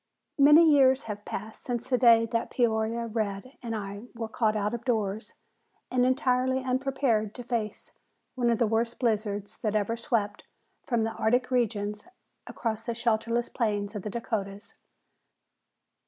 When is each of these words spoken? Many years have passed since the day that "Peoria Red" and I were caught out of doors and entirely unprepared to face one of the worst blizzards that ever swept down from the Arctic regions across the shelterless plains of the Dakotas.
Many 0.39 0.67
years 0.71 1.03
have 1.03 1.25
passed 1.25 1.61
since 1.61 1.87
the 1.87 1.97
day 1.99 2.25
that 2.31 2.49
"Peoria 2.49 3.05
Red" 3.05 3.55
and 3.61 3.75
I 3.75 4.07
were 4.15 4.27
caught 4.27 4.55
out 4.55 4.73
of 4.73 4.83
doors 4.83 5.35
and 5.91 6.07
entirely 6.07 6.63
unprepared 6.63 7.35
to 7.35 7.43
face 7.43 7.99
one 8.33 8.49
of 8.49 8.57
the 8.57 8.65
worst 8.65 8.97
blizzards 8.97 9.59
that 9.59 9.75
ever 9.75 9.95
swept 9.95 10.39
down 10.39 10.87
from 10.87 11.03
the 11.03 11.11
Arctic 11.13 11.51
regions 11.51 12.07
across 12.47 12.81
the 12.81 12.95
shelterless 12.95 13.47
plains 13.47 13.93
of 13.93 14.01
the 14.01 14.09
Dakotas. 14.09 14.73